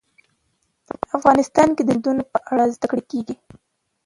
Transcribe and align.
افغانستان 1.17 1.69
کې 1.75 1.83
د 1.83 1.89
سیندونه 1.95 2.23
په 2.33 2.37
اړه 2.51 2.65
زده 2.75 2.87
کړه 2.91 3.03
کېږي. 3.11 3.35